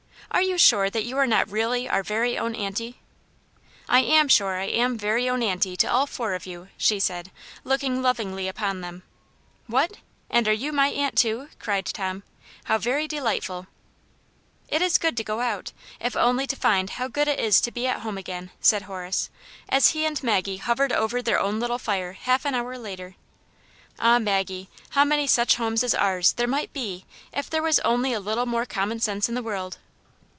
[0.33, 3.01] "Are you sure that you are not really our very own aunty?""
[3.89, 7.31] I am sure I am very own aunty to all four of you," she said,
[7.65, 9.03] looking lovingly upon them."
[9.67, 9.97] What,
[10.29, 11.49] and are you my aunt, too?
[11.53, 12.23] *' cried Tom."
[12.65, 13.67] How very delightful!""
[14.69, 17.71] It is good to go out, if only to find how good it IS to
[17.71, 19.29] be at home again," said Horace,
[19.67, 23.15] as he and Maggie hovered over their own little fire half an hour later.
[23.59, 27.79] '* Ah, Maggie, how many such homes as ours there might be if there was
[27.81, 29.77] only a little more com mon sense in the world."